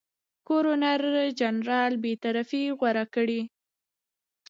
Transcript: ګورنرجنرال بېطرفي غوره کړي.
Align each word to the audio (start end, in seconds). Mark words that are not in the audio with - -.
ګورنرجنرال 0.47 1.93
بېطرفي 2.03 2.63
غوره 2.77 3.05
کړي. 3.15 3.41